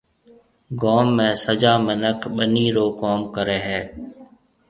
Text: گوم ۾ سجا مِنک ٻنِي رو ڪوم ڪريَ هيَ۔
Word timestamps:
گوم 0.81 1.07
۾ 1.25 1.27
سجا 1.43 1.73
مِنک 1.85 2.19
ٻنِي 2.35 2.65
رو 2.75 2.85
ڪوم 3.01 3.19
ڪريَ 3.35 3.59
هيَ۔ 3.67 3.81